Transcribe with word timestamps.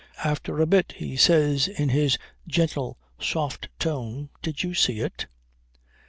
After 0.23 0.59
a 0.59 0.65
bit 0.65 0.95
he 0.97 1.15
says 1.15 1.67
in 1.67 1.89
his 1.89 2.17
gentle 2.47 2.97
soft 3.19 3.69
tone: 3.77 4.29
"Did 4.41 4.63
you 4.63 4.73
see 4.73 4.99
it?" 4.99 5.27